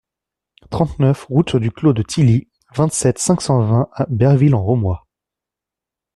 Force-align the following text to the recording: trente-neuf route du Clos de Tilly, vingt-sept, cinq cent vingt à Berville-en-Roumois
trente-neuf 0.71 1.25
route 1.25 1.57
du 1.57 1.69
Clos 1.71 1.93
de 1.93 2.01
Tilly, 2.01 2.49
vingt-sept, 2.73 3.19
cinq 3.19 3.39
cent 3.39 3.61
vingt 3.61 3.87
à 3.93 4.07
Berville-en-Roumois 4.09 5.05